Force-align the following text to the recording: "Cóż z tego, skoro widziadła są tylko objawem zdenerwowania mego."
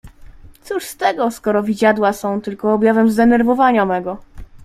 "Cóż 0.63 0.83
z 0.83 0.97
tego, 0.97 1.31
skoro 1.31 1.63
widziadła 1.63 2.13
są 2.13 2.41
tylko 2.41 2.73
objawem 2.73 3.11
zdenerwowania 3.11 3.85
mego." 3.85 4.17